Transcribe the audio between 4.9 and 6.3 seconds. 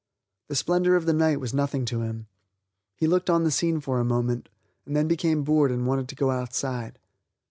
then became bored and wanted to